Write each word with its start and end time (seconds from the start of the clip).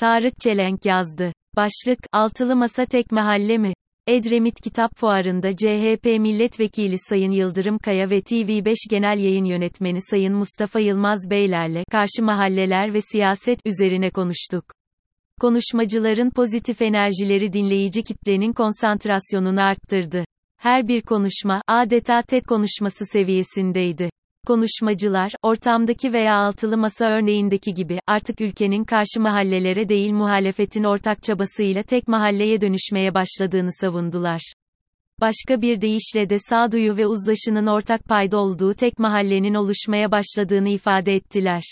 Tarık 0.00 0.40
Çelenk 0.40 0.86
yazdı. 0.86 1.32
Başlık, 1.56 1.98
Altılı 2.12 2.56
Masa 2.56 2.84
Tek 2.86 3.12
Mahalle 3.12 3.58
mi? 3.58 3.74
Edremit 4.06 4.60
Kitap 4.60 4.90
Fuarı'nda 4.96 5.56
CHP 5.56 6.04
Milletvekili 6.04 6.98
Sayın 6.98 7.30
Yıldırım 7.30 7.78
Kaya 7.78 8.10
ve 8.10 8.18
TV5 8.18 8.74
Genel 8.90 9.18
Yayın 9.18 9.44
Yönetmeni 9.44 10.02
Sayın 10.02 10.34
Mustafa 10.34 10.80
Yılmaz 10.80 11.30
Beylerle 11.30 11.84
karşı 11.90 12.22
mahalleler 12.22 12.94
ve 12.94 13.00
siyaset 13.00 13.66
üzerine 13.66 14.10
konuştuk. 14.10 14.64
Konuşmacıların 15.40 16.30
pozitif 16.30 16.82
enerjileri 16.82 17.52
dinleyici 17.52 18.02
kitlenin 18.02 18.52
konsantrasyonunu 18.52 19.60
arttırdı. 19.62 20.24
Her 20.56 20.88
bir 20.88 21.02
konuşma, 21.02 21.62
adeta 21.66 22.22
tek 22.22 22.48
konuşması 22.48 23.04
seviyesindeydi. 23.12 24.10
Konuşmacılar, 24.46 25.32
ortamdaki 25.42 26.12
veya 26.12 26.36
altılı 26.36 26.76
masa 26.76 27.06
örneğindeki 27.06 27.74
gibi, 27.74 28.00
artık 28.06 28.40
ülkenin 28.40 28.84
karşı 28.84 29.20
mahallelere 29.20 29.88
değil 29.88 30.12
muhalefetin 30.12 30.84
ortak 30.84 31.22
çabasıyla 31.22 31.82
tek 31.82 32.08
mahalleye 32.08 32.60
dönüşmeye 32.60 33.14
başladığını 33.14 33.72
savundular. 33.72 34.52
Başka 35.20 35.62
bir 35.62 35.80
deyişle 35.80 36.30
de 36.30 36.38
sağduyu 36.38 36.96
ve 36.96 37.06
uzlaşının 37.06 37.66
ortak 37.66 38.04
payda 38.04 38.38
olduğu 38.38 38.74
tek 38.74 38.98
mahallenin 38.98 39.54
oluşmaya 39.54 40.10
başladığını 40.12 40.68
ifade 40.68 41.14
ettiler. 41.14 41.62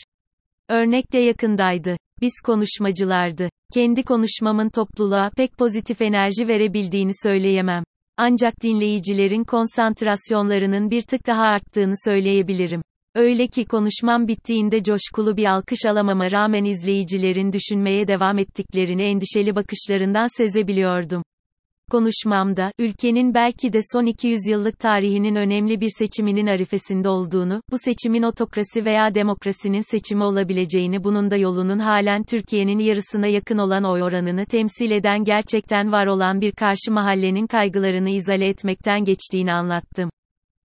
Örnek 0.68 1.12
de 1.12 1.18
yakındaydı. 1.18 1.96
Biz 2.20 2.32
konuşmacılardı. 2.44 3.48
Kendi 3.74 4.02
konuşmamın 4.02 4.68
topluluğa 4.68 5.30
pek 5.36 5.58
pozitif 5.58 6.02
enerji 6.02 6.48
verebildiğini 6.48 7.12
söyleyemem. 7.22 7.84
Ancak 8.20 8.62
dinleyicilerin 8.62 9.44
konsantrasyonlarının 9.44 10.90
bir 10.90 11.02
tık 11.02 11.26
daha 11.26 11.42
arttığını 11.42 11.94
söyleyebilirim. 12.04 12.82
Öyle 13.14 13.46
ki 13.46 13.64
konuşmam 13.64 14.28
bittiğinde 14.28 14.82
coşkulu 14.82 15.36
bir 15.36 15.44
alkış 15.44 15.78
alamama 15.86 16.30
rağmen 16.30 16.64
izleyicilerin 16.64 17.52
düşünmeye 17.52 18.08
devam 18.08 18.38
ettiklerini 18.38 19.02
endişeli 19.02 19.56
bakışlarından 19.56 20.26
sezebiliyordum. 20.36 21.22
Konuşmamda, 21.90 22.72
ülkenin 22.78 23.34
belki 23.34 23.72
de 23.72 23.80
son 23.92 24.06
200 24.06 24.40
yıllık 24.48 24.78
tarihinin 24.78 25.34
önemli 25.34 25.80
bir 25.80 25.90
seçiminin 25.98 26.46
arifesinde 26.46 27.08
olduğunu, 27.08 27.62
bu 27.70 27.76
seçimin 27.78 28.22
otokrasi 28.22 28.84
veya 28.84 29.14
demokrasinin 29.14 29.90
seçimi 29.90 30.24
olabileceğini 30.24 31.04
bunun 31.04 31.30
da 31.30 31.36
yolunun 31.36 31.78
halen 31.78 32.22
Türkiye'nin 32.22 32.78
yarısına 32.78 33.26
yakın 33.26 33.58
olan 33.58 33.84
oy 33.84 34.02
oranını 34.02 34.46
temsil 34.46 34.90
eden 34.90 35.24
gerçekten 35.24 35.92
var 35.92 36.06
olan 36.06 36.40
bir 36.40 36.52
karşı 36.52 36.90
mahallenin 36.92 37.46
kaygılarını 37.46 38.10
izale 38.10 38.48
etmekten 38.48 39.04
geçtiğini 39.04 39.52
anlattım. 39.52 40.10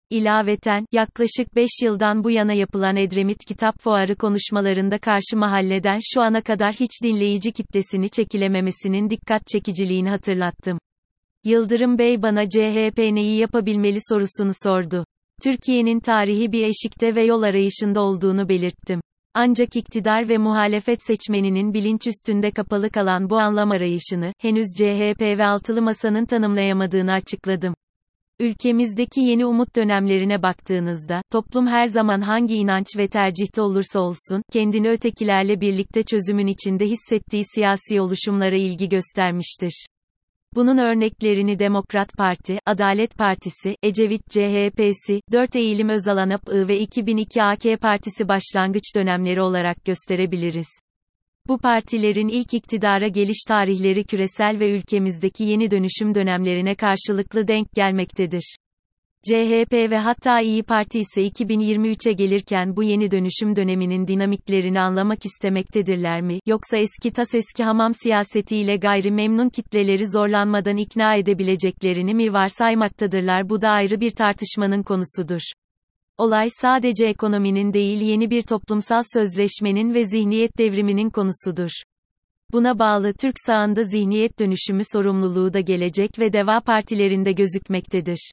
İlaveten, 0.09 0.85
yaklaşık 0.91 1.55
5 1.55 1.69
yıldan 1.83 2.23
bu 2.23 2.31
yana 2.31 2.53
yapılan 2.53 2.95
Edremit 2.95 3.45
Kitap 3.47 3.79
Fuarı 3.79 4.15
konuşmalarında 4.15 4.97
karşı 4.97 5.37
mahalleden 5.37 5.99
şu 6.13 6.21
ana 6.21 6.41
kadar 6.41 6.73
hiç 6.73 6.91
dinleyici 7.03 7.51
kitlesini 7.51 8.09
çekilememesinin 8.09 9.09
dikkat 9.09 9.47
çekiciliğini 9.47 10.09
hatırlattım. 10.09 10.79
Yıldırım 11.45 11.97
Bey 11.97 12.21
bana 12.21 12.49
CHP 12.49 12.97
neyi 12.97 13.39
yapabilmeli 13.39 13.99
sorusunu 14.09 14.51
sordu. 14.63 15.05
Türkiye'nin 15.43 15.99
tarihi 15.99 16.51
bir 16.51 16.67
eşikte 16.67 17.15
ve 17.15 17.23
yol 17.23 17.41
arayışında 17.41 18.01
olduğunu 18.01 18.49
belirttim. 18.49 19.01
Ancak 19.33 19.75
iktidar 19.75 20.29
ve 20.29 20.37
muhalefet 20.37 21.03
seçmeninin 21.03 21.73
bilinç 21.73 22.07
üstünde 22.07 22.51
kapalı 22.51 22.89
kalan 22.89 23.29
bu 23.29 23.37
anlam 23.37 23.71
arayışını, 23.71 24.33
henüz 24.39 24.67
CHP 24.77 25.21
ve 25.21 25.45
altılı 25.45 25.81
masanın 25.81 26.25
tanımlayamadığını 26.25 27.11
açıkladım. 27.11 27.73
Ülkemizdeki 28.39 29.21
yeni 29.21 29.45
umut 29.45 29.75
dönemlerine 29.75 30.43
baktığınızda, 30.43 31.21
toplum 31.31 31.67
her 31.67 31.85
zaman 31.85 32.21
hangi 32.21 32.55
inanç 32.55 32.87
ve 32.97 33.07
tercihte 33.07 33.61
olursa 33.61 33.99
olsun, 33.99 34.41
kendini 34.53 34.89
ötekilerle 34.89 35.61
birlikte 35.61 36.03
çözümün 36.03 36.47
içinde 36.47 36.85
hissettiği 36.85 37.43
siyasi 37.55 38.01
oluşumlara 38.01 38.55
ilgi 38.55 38.89
göstermiştir. 38.89 39.85
Bunun 40.55 40.77
örneklerini 40.77 41.59
Demokrat 41.59 42.17
Parti, 42.17 42.59
Adalet 42.65 43.17
Partisi, 43.17 43.75
Ecevit 43.83 44.29
CHP'si, 44.29 45.21
4 45.31 45.55
Eğilim 45.55 45.89
Özalan 45.89 46.29
API 46.29 46.67
ve 46.67 46.79
2002 46.79 47.43
AK 47.43 47.81
Partisi 47.81 48.27
başlangıç 48.27 48.95
dönemleri 48.95 49.41
olarak 49.41 49.85
gösterebiliriz. 49.85 50.67
Bu 51.47 51.57
partilerin 51.57 52.27
ilk 52.27 52.53
iktidara 52.53 53.07
geliş 53.07 53.43
tarihleri 53.47 54.03
küresel 54.03 54.59
ve 54.59 54.71
ülkemizdeki 54.71 55.43
yeni 55.43 55.71
dönüşüm 55.71 56.15
dönemlerine 56.15 56.75
karşılıklı 56.75 57.47
denk 57.47 57.71
gelmektedir. 57.71 58.57
CHP 59.27 59.73
ve 59.73 59.97
hatta 59.97 60.41
İyi 60.41 60.63
Parti 60.63 60.99
ise 60.99 61.27
2023'e 61.27 62.13
gelirken 62.13 62.75
bu 62.75 62.83
yeni 62.83 63.11
dönüşüm 63.11 63.55
döneminin 63.55 64.07
dinamiklerini 64.07 64.79
anlamak 64.79 65.25
istemektedirler 65.25 66.21
mi, 66.21 66.39
yoksa 66.45 66.77
eski 66.77 67.11
tas 67.11 67.35
eski 67.35 67.63
hamam 67.63 67.93
siyasetiyle 67.93 68.75
gayri 68.75 69.11
memnun 69.11 69.49
kitleleri 69.49 70.07
zorlanmadan 70.07 70.77
ikna 70.77 71.15
edebileceklerini 71.15 72.13
mi 72.13 72.33
varsaymaktadırlar 72.33 73.49
bu 73.49 73.61
da 73.61 73.69
ayrı 73.69 73.99
bir 73.99 74.11
tartışmanın 74.11 74.83
konusudur. 74.83 75.41
Olay 76.17 76.47
sadece 76.61 77.05
ekonominin 77.05 77.73
değil 77.73 78.01
yeni 78.01 78.29
bir 78.29 78.41
toplumsal 78.41 79.01
sözleşmenin 79.13 79.93
ve 79.93 80.05
zihniyet 80.05 80.57
devriminin 80.57 81.09
konusudur. 81.09 81.71
Buna 82.53 82.79
bağlı 82.79 83.13
Türk 83.13 83.35
sağında 83.45 83.83
zihniyet 83.83 84.39
dönüşümü 84.39 84.81
sorumluluğu 84.91 85.53
da 85.53 85.59
gelecek 85.59 86.19
ve 86.19 86.33
deva 86.33 86.59
partilerinde 86.59 87.31
gözükmektedir. 87.31 88.31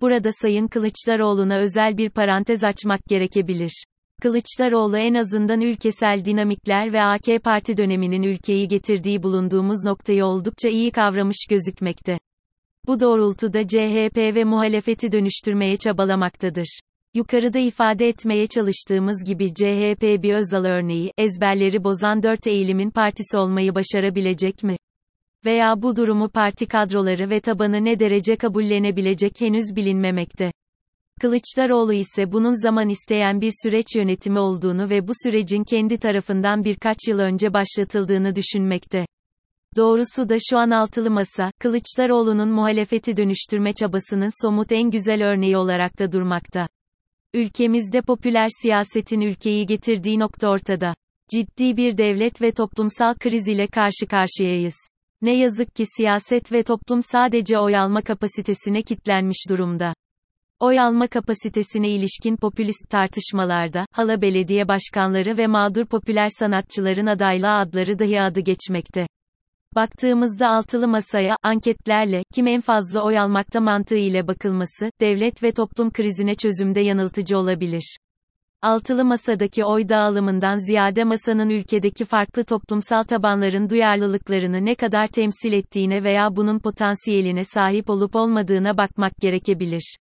Burada 0.00 0.30
Sayın 0.32 0.66
Kılıçdaroğlu'na 0.68 1.58
özel 1.58 1.96
bir 1.96 2.10
parantez 2.10 2.64
açmak 2.64 3.00
gerekebilir. 3.08 3.84
Kılıçdaroğlu 4.22 4.96
en 4.96 5.14
azından 5.14 5.60
ülkesel 5.60 6.24
dinamikler 6.24 6.92
ve 6.92 7.02
AK 7.02 7.44
Parti 7.44 7.76
döneminin 7.76 8.22
ülkeyi 8.22 8.68
getirdiği 8.68 9.22
bulunduğumuz 9.22 9.84
noktayı 9.84 10.24
oldukça 10.24 10.68
iyi 10.68 10.90
kavramış 10.90 11.46
gözükmekte. 11.50 12.18
Bu 12.86 13.00
doğrultuda 13.00 13.66
CHP 13.66 14.16
ve 14.16 14.44
muhalefeti 14.44 15.12
dönüştürmeye 15.12 15.76
çabalamaktadır. 15.76 16.80
Yukarıda 17.14 17.58
ifade 17.58 18.08
etmeye 18.08 18.46
çalıştığımız 18.46 19.24
gibi 19.26 19.54
CHP 19.54 20.02
bir 20.22 20.34
Özal 20.34 20.64
örneği, 20.64 21.12
ezberleri 21.18 21.84
bozan 21.84 22.22
dört 22.22 22.46
eğilimin 22.46 22.90
partisi 22.90 23.38
olmayı 23.38 23.74
başarabilecek 23.74 24.62
mi? 24.62 24.76
Veya 25.44 25.82
bu 25.82 25.96
durumu 25.96 26.28
parti 26.28 26.66
kadroları 26.66 27.30
ve 27.30 27.40
tabanı 27.40 27.84
ne 27.84 28.00
derece 28.00 28.36
kabullenebilecek 28.36 29.40
henüz 29.40 29.76
bilinmemekte. 29.76 30.52
Kılıçdaroğlu 31.20 31.92
ise 31.92 32.32
bunun 32.32 32.62
zaman 32.62 32.88
isteyen 32.88 33.40
bir 33.40 33.52
süreç 33.62 33.86
yönetimi 33.96 34.38
olduğunu 34.38 34.90
ve 34.90 35.08
bu 35.08 35.12
sürecin 35.22 35.64
kendi 35.64 35.98
tarafından 35.98 36.64
birkaç 36.64 36.98
yıl 37.08 37.18
önce 37.18 37.52
başlatıldığını 37.52 38.36
düşünmekte. 38.36 39.06
Doğrusu 39.76 40.28
da 40.28 40.36
şu 40.50 40.58
an 40.58 40.70
altılı 40.70 41.10
masa, 41.10 41.50
Kılıçdaroğlu'nun 41.60 42.48
muhalefeti 42.48 43.16
dönüştürme 43.16 43.72
çabasının 43.72 44.44
somut 44.46 44.72
en 44.72 44.90
güzel 44.90 45.24
örneği 45.24 45.56
olarak 45.56 45.98
da 45.98 46.12
durmakta. 46.12 46.66
Ülkemizde 47.34 48.00
popüler 48.00 48.48
siyasetin 48.62 49.20
ülkeyi 49.20 49.66
getirdiği 49.66 50.18
nokta 50.18 50.48
ortada. 50.50 50.94
Ciddi 51.34 51.76
bir 51.76 51.98
devlet 51.98 52.42
ve 52.42 52.52
toplumsal 52.52 53.14
kriz 53.14 53.48
ile 53.48 53.66
karşı 53.66 54.06
karşıyayız. 54.10 54.74
Ne 55.24 55.36
yazık 55.36 55.74
ki 55.74 55.84
siyaset 55.96 56.52
ve 56.52 56.62
toplum 56.62 57.02
sadece 57.02 57.58
oy 57.58 57.76
alma 57.76 58.02
kapasitesine 58.02 58.82
kitlenmiş 58.82 59.46
durumda. 59.50 59.94
Oy 60.60 60.80
alma 60.80 61.08
kapasitesine 61.08 61.90
ilişkin 61.90 62.36
popülist 62.36 62.90
tartışmalarda, 62.90 63.86
hala 63.92 64.22
belediye 64.22 64.68
başkanları 64.68 65.36
ve 65.36 65.46
mağdur 65.46 65.86
popüler 65.86 66.28
sanatçıların 66.38 67.06
adaylığa 67.06 67.58
adları 67.58 67.98
dahi 67.98 68.20
adı 68.20 68.40
geçmekte. 68.40 69.06
Baktığımızda 69.74 70.48
altılı 70.48 70.88
masaya, 70.88 71.36
anketlerle, 71.42 72.22
kim 72.34 72.46
en 72.46 72.60
fazla 72.60 73.02
oy 73.02 73.18
almakta 73.18 73.60
mantığı 73.60 73.96
ile 73.96 74.26
bakılması, 74.26 74.90
devlet 75.00 75.42
ve 75.42 75.52
toplum 75.52 75.92
krizine 75.92 76.34
çözümde 76.34 76.80
yanıltıcı 76.80 77.38
olabilir. 77.38 77.96
Altılı 78.64 79.04
masadaki 79.04 79.64
oy 79.64 79.88
dağılımından 79.88 80.66
ziyade 80.66 81.04
masanın 81.04 81.50
ülkedeki 81.50 82.04
farklı 82.04 82.44
toplumsal 82.44 83.02
tabanların 83.02 83.70
duyarlılıklarını 83.70 84.64
ne 84.64 84.74
kadar 84.74 85.06
temsil 85.06 85.52
ettiğine 85.52 86.04
veya 86.04 86.36
bunun 86.36 86.58
potansiyeline 86.58 87.44
sahip 87.44 87.90
olup 87.90 88.16
olmadığına 88.16 88.76
bakmak 88.76 89.12
gerekebilir. 89.20 89.96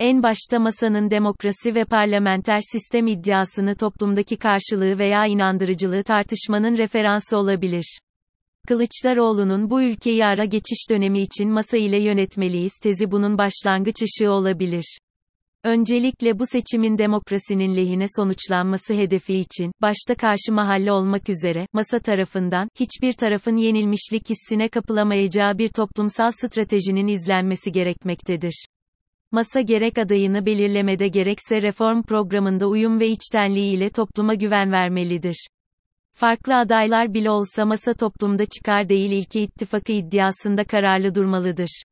En 0.00 0.22
başta 0.22 0.58
masanın 0.58 1.10
demokrasi 1.10 1.74
ve 1.74 1.84
parlamenter 1.84 2.60
sistem 2.72 3.06
iddiasını 3.06 3.76
toplumdaki 3.76 4.36
karşılığı 4.36 4.98
veya 4.98 5.26
inandırıcılığı 5.26 6.02
tartışmanın 6.02 6.76
referansı 6.76 7.36
olabilir. 7.36 7.98
Kılıçdaroğlu'nun 8.68 9.70
bu 9.70 9.82
ülkeyi 9.82 10.24
ara 10.24 10.44
geçiş 10.44 10.90
dönemi 10.90 11.20
için 11.20 11.50
masa 11.50 11.76
ile 11.76 12.02
yönetmeliyiz 12.02 12.72
tezi 12.82 13.10
bunun 13.10 13.38
başlangıç 13.38 13.96
ışığı 14.02 14.30
olabilir. 14.30 14.98
Öncelikle 15.64 16.38
bu 16.38 16.46
seçimin 16.46 16.98
demokrasinin 16.98 17.76
lehine 17.76 18.06
sonuçlanması 18.16 18.94
hedefi 18.94 19.34
için, 19.34 19.72
başta 19.82 20.14
karşı 20.14 20.52
mahalle 20.52 20.92
olmak 20.92 21.28
üzere, 21.28 21.66
masa 21.72 21.98
tarafından, 21.98 22.68
hiçbir 22.80 23.12
tarafın 23.12 23.56
yenilmişlik 23.56 24.30
hissine 24.30 24.68
kapılamayacağı 24.68 25.58
bir 25.58 25.68
toplumsal 25.68 26.30
stratejinin 26.30 27.06
izlenmesi 27.06 27.72
gerekmektedir. 27.72 28.66
Masa 29.30 29.60
gerek 29.60 29.98
adayını 29.98 30.46
belirlemede 30.46 31.08
gerekse 31.08 31.62
reform 31.62 32.02
programında 32.02 32.66
uyum 32.66 33.00
ve 33.00 33.08
içtenliği 33.08 33.76
ile 33.76 33.90
topluma 33.90 34.34
güven 34.34 34.72
vermelidir. 34.72 35.46
Farklı 36.12 36.56
adaylar 36.56 37.14
bile 37.14 37.30
olsa 37.30 37.64
masa 37.64 37.94
toplumda 37.94 38.46
çıkar 38.46 38.88
değil 38.88 39.10
ilki 39.10 39.40
ittifakı 39.40 39.92
iddiasında 39.92 40.64
kararlı 40.64 41.14
durmalıdır. 41.14 41.82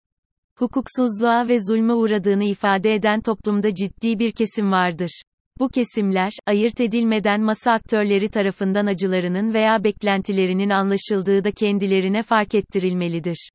Hukuksuzluğa 0.61 1.49
ve 1.49 1.59
zulme 1.59 1.93
uğradığını 1.93 2.45
ifade 2.45 2.95
eden 2.95 3.21
toplumda 3.21 3.75
ciddi 3.75 4.19
bir 4.19 4.33
kesim 4.33 4.73
vardır. 4.73 5.23
Bu 5.59 5.69
kesimler, 5.69 6.33
ayırt 6.47 6.81
edilmeden 6.81 7.41
masa 7.41 7.73
aktörleri 7.73 8.29
tarafından 8.29 8.87
acılarının 8.87 9.55
veya 9.55 9.85
beklentilerinin 9.85 10.71
anlaşıldığı 10.71 11.45
da 11.45 11.51
kendilerine 11.51 12.23
fark 12.23 12.55
ettirilmelidir. 12.55 13.51